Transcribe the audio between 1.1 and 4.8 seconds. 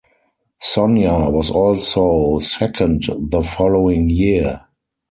was also second the following year.